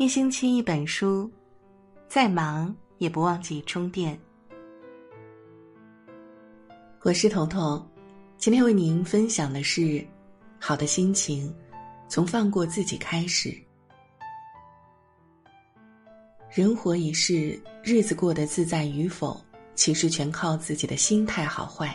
[0.00, 1.30] 一星期一本书，
[2.08, 4.18] 再忙也不忘记充电。
[7.02, 7.86] 我是彤彤，
[8.38, 10.02] 今天为您分享的是：
[10.58, 11.54] 好的心情
[12.08, 13.54] 从放过自己开始。
[16.50, 19.38] 人活一世，日子过得自在与否，
[19.74, 21.94] 其实全靠自己的心态好坏。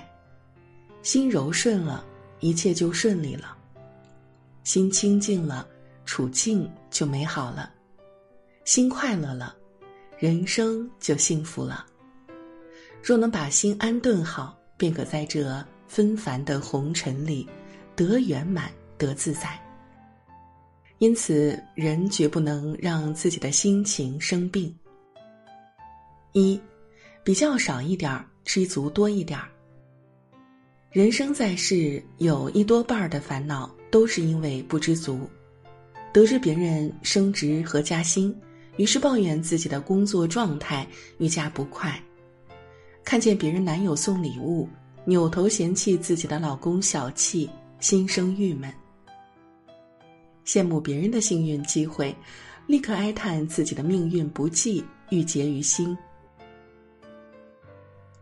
[1.02, 2.06] 心柔顺了，
[2.40, 3.58] 一切就顺利了；
[4.64, 5.68] 心清净了，
[6.06, 7.72] 处境就美好了。
[8.66, 9.56] 心快乐了，
[10.18, 11.86] 人生就幸福了。
[13.00, 17.48] 若能把心安顿好，便可在这纷繁的红尘里
[17.96, 19.62] 得圆满、得自在。
[20.98, 24.76] 因此，人绝不能让自己的心情生病。
[26.32, 26.60] 一，
[27.24, 29.48] 比较少一点儿，知足多一点儿。
[30.90, 35.30] 人生在世，有一多半儿的烦恼都是因为不知足，
[36.12, 38.36] 得知别人升职和加薪。
[38.78, 40.88] 于是抱怨自己的工作状态
[41.18, 42.02] 愈加不快，
[43.04, 44.68] 看见别人男友送礼物，
[45.06, 48.70] 扭头嫌弃自己的老公小气，心生郁闷；
[50.46, 52.16] 羡慕别人的幸运机会，
[52.68, 55.98] 立刻哀叹自己的命运不济，郁结于心。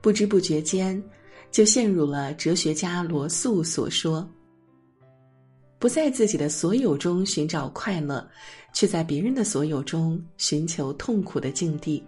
[0.02, 1.02] 不知不觉间，
[1.50, 4.30] 就陷入了哲学家罗素所说。
[5.84, 8.26] 不在自己的所有中寻找快乐，
[8.72, 12.02] 却在别人的所有中寻求痛苦的境地。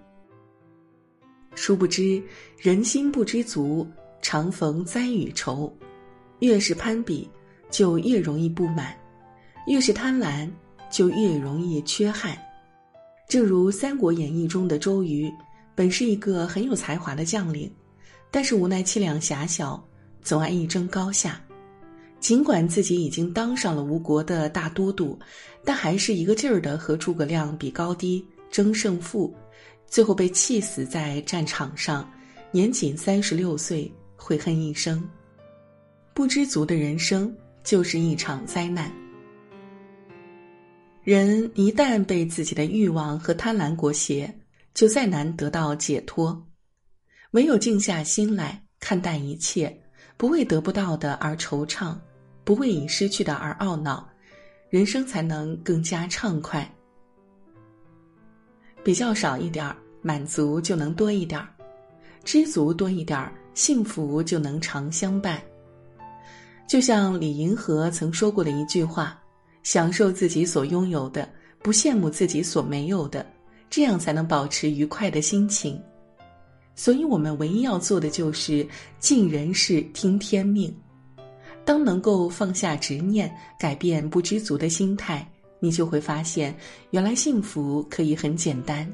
[1.55, 2.23] 殊不知，
[2.57, 3.85] 人心不知足，
[4.21, 5.69] 常逢灾与愁。
[6.39, 7.29] 越是攀比，
[7.69, 8.93] 就越容易不满；
[9.67, 10.49] 越是贪婪，
[10.89, 12.33] 就越容易缺憾。
[13.27, 15.29] 正如《三国演义》中的周瑜，
[15.75, 17.69] 本是一个很有才华的将领，
[18.31, 19.85] 但是无奈气量狭小，
[20.21, 21.41] 总爱一争高下。
[22.25, 25.15] 尽管自己已经当上了吴国的大都督，
[25.63, 29.31] 但还是一个劲儿的和诸葛亮比高低、争胜负，
[29.85, 32.11] 最后被气死在战场上，
[32.49, 35.07] 年仅三十六岁，悔恨一生。
[36.15, 37.31] 不知足的人生
[37.63, 38.91] 就是一场灾难。
[41.03, 44.27] 人一旦被自己的欲望和贪婪裹挟，
[44.73, 46.43] 就再难得到解脱。
[47.33, 49.79] 唯有静下心来看淡一切，
[50.17, 51.95] 不为得不到的而惆怅。
[52.45, 54.07] 不为已失去的而懊恼，
[54.69, 56.71] 人生才能更加畅快。
[58.83, 61.47] 比较少一点儿，满足就能多一点儿；
[62.23, 65.41] 知足多一点儿，幸福就能常相伴。
[66.67, 69.19] 就像李银河曾说过的一句话
[69.63, 71.27] ：“享受自己所拥有的，
[71.63, 73.25] 不羡慕自己所没有的，
[73.71, 75.81] 这样才能保持愉快的心情。”
[76.77, 78.67] 所以，我们唯一要做的就是
[78.99, 80.75] 尽人事，听天命。
[81.65, 85.27] 当能够放下执念，改变不知足的心态，
[85.59, 86.55] 你就会发现，
[86.91, 88.87] 原来幸福可以很简单。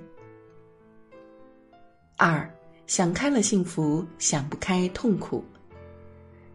[2.16, 2.50] 二
[2.88, 5.44] 想开了幸福，想不开痛苦。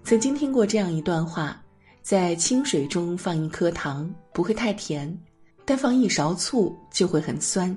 [0.05, 1.61] 曾经听过这样一段话：
[2.01, 5.13] 在清水中放一颗糖，不会太甜；
[5.65, 7.77] 但放一勺醋就会很酸。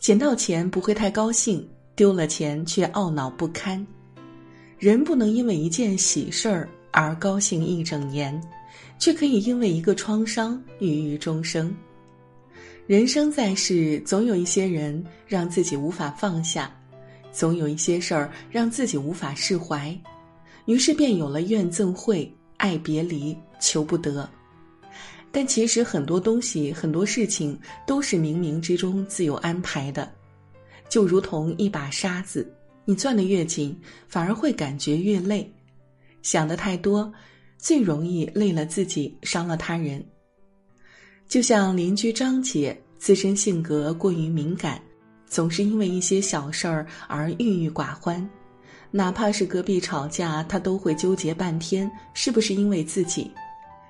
[0.00, 3.86] 捡到钱不会太高兴，丢了钱却懊恼不堪。
[4.78, 6.68] 人不能因为一件喜事儿。
[6.90, 8.40] 而高兴一整年，
[8.98, 11.74] 却可以因为一个创伤郁郁终生。
[12.86, 16.74] 人生在世，总有一些人让自己无法放下，
[17.30, 19.94] 总有一些事儿让自己无法释怀，
[20.64, 24.28] 于是便有了怨憎会、爱别离、求不得。
[25.30, 30.10] 但其实很多东西、很多事情都是冥冥之中自有安排的，
[30.88, 32.50] 就如同一把沙子，
[32.86, 33.78] 你攥得越紧，
[34.08, 35.52] 反而会感觉越累。
[36.30, 37.10] 想的太多，
[37.56, 40.04] 最容易累了自己，伤了他人。
[41.26, 44.78] 就像邻居张姐，自身性格过于敏感，
[45.26, 48.28] 总是因为一些小事儿而郁郁寡欢。
[48.90, 53.30] 哪怕是隔壁吵架，她都会纠结半天，是不是因为自己？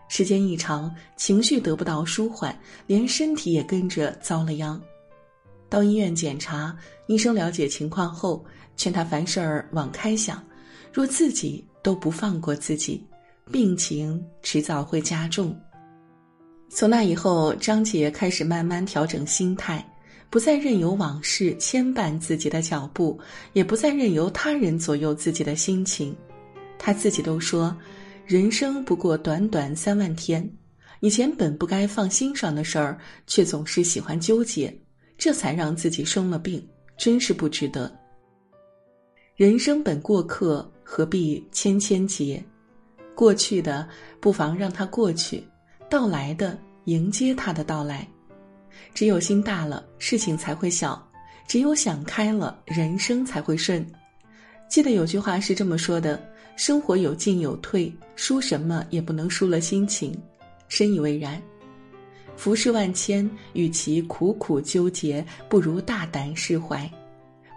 [0.09, 2.56] 时间一长，情绪得不到舒缓，
[2.87, 4.81] 连身体也跟着遭了殃。
[5.69, 6.73] 到医院检查，
[7.08, 8.46] 医生了解情况后，
[8.76, 10.40] 劝她凡事儿往开想，
[10.93, 11.64] 若自己。
[11.88, 13.02] 都不放过自己，
[13.50, 15.58] 病情迟早会加重。
[16.69, 19.82] 从那以后，张杰开始慢慢调整心态，
[20.29, 23.19] 不再任由往事牵绊自己的脚步，
[23.55, 26.14] 也不再任由他人左右自己的心情。
[26.79, 27.75] 他自己都说
[28.29, 30.46] ：“人生不过短短三万天，
[31.00, 34.79] 以前本不该放心上的事儿，却总是喜欢纠结，
[35.17, 36.62] 这才让自己生了病，
[36.99, 37.90] 真是不值得。”
[39.37, 40.70] 人生本过客。
[40.90, 42.43] 何必千千结？
[43.14, 43.87] 过去的
[44.20, 45.46] 不妨让它过去，
[45.90, 48.08] 到来的迎接它的到来。
[48.94, 50.99] 只有心大了，事情才会小；
[51.46, 53.87] 只有想开了，人生才会顺。
[54.67, 56.19] 记得有句话是这么说的
[56.56, 60.11] ：“生活有进有退，输什么也不能输了心情。”
[60.69, 61.40] 深以为然。
[62.35, 66.90] 浮世万千，与其苦苦纠结，不如大胆释怀，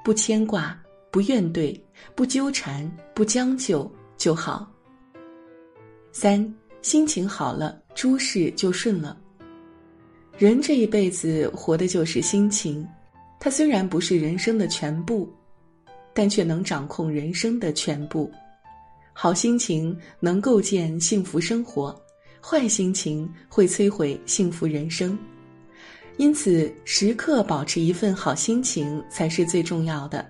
[0.04, 0.78] 不牵挂，
[1.12, 1.78] 不怨怼，
[2.16, 4.66] 不纠缠，不将就就好。
[6.14, 6.42] 三，
[6.82, 9.18] 心情好了，诸事就顺了。
[10.38, 12.88] 人这一辈子活的就是心情，
[13.40, 15.30] 它虽然不是人生的全部，
[16.14, 18.32] 但却能掌控人生的全部。
[19.14, 21.94] 好心情能构建幸福生活，
[22.42, 25.20] 坏心情会摧毁幸福人生。
[26.18, 30.26] 因此，时刻保持一份好心情才是最重要的。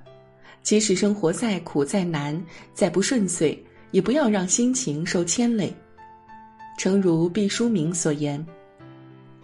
[0.64, 2.42] 即使生活再苦、再难、
[2.74, 3.58] 再不顺遂，
[3.92, 5.74] 也不要让心情受牵累。
[6.78, 8.44] 诚如毕淑敏所言。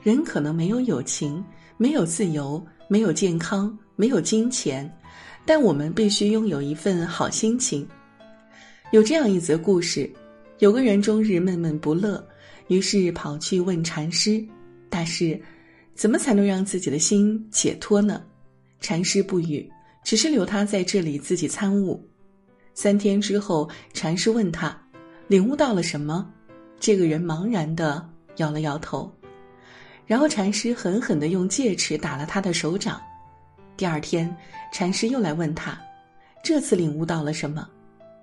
[0.04, 1.44] 人可能没有友情，
[1.76, 4.90] 没有自由，没有健康，没有金钱，
[5.46, 7.86] 但我们必须拥有一份好心情。
[8.92, 10.10] 有这样一则故事：
[10.60, 12.26] 有个人终日闷闷不乐，
[12.68, 14.42] 于是跑去问禅师
[14.90, 15.38] ：“大师，
[15.94, 18.24] 怎么才能让自己的心解脱呢？”
[18.80, 19.70] 禅师不语，
[20.08, 22.02] 只是留他在这里自己参悟。
[22.74, 24.82] 三天之后，禅师问他
[25.28, 26.26] ：“领悟到了什么？”
[26.80, 29.14] 这个人茫然的摇了摇头。
[30.06, 33.02] 然后禅师狠狠地用戒尺打了他的手掌。
[33.76, 34.34] 第二天，
[34.72, 35.78] 禅师又来问他，
[36.42, 37.68] 这次领悟到了什么？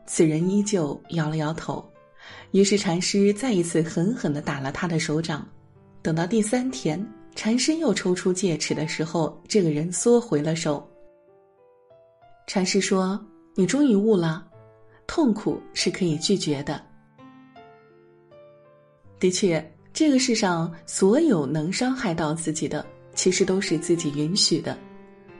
[0.07, 1.87] 此人依旧摇了摇头。
[2.53, 5.47] 于是禅师再一次狠狠地打了他的手掌。
[6.01, 10.91] 等到第三天，禅师又抽出戒尺的时候，这个人缩回了手。
[12.47, 13.19] 禅师说
[13.55, 14.47] ：“你终于悟了，
[15.07, 16.81] 痛苦是可以拒绝的。”
[19.21, 19.71] 的确。
[19.95, 24.77] 这个世上所有能伤害到自己的，其实都是自己允许的。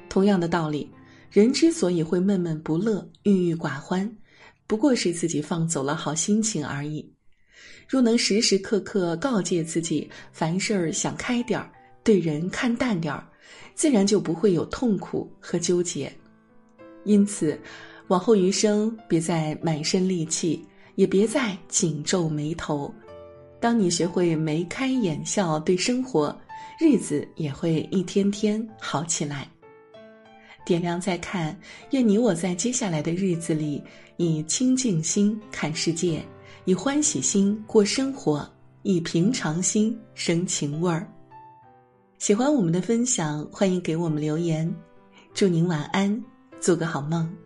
[0.09, 0.89] 同样的道理，
[1.29, 4.09] 人之所以会闷闷不乐、郁郁寡欢，
[4.69, 7.13] 不过是自己放走了好心情而已。
[7.89, 11.69] 若能时时刻刻告诫自己，凡事儿想开点儿，
[12.05, 13.27] 对人看淡点儿，
[13.75, 16.13] 自然就不会有痛苦和纠结。
[17.05, 17.59] 因此，
[18.09, 20.65] 往后余生，别再满身戾气，
[20.95, 22.93] 也别再紧皱眉头。
[23.61, 26.37] 当你学会眉开眼笑对生活，
[26.79, 29.49] 日子也会一天天好起来。
[30.67, 31.59] 点亮再看，
[31.91, 33.83] 愿你我在接下来的日子里，
[34.17, 36.23] 以清净心看世界，
[36.65, 38.47] 以欢喜心过生活，
[38.83, 41.07] 以平常心生情味儿。
[42.19, 44.75] 喜欢我们的分享，欢迎给我们留言。
[45.35, 46.25] 祝您晚安，
[46.65, 47.44] 做个好梦。